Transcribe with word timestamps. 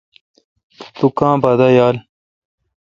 تو 0.97 1.05
کما 1.17 1.51
دا 1.59 1.67
یال؟ 1.77 1.95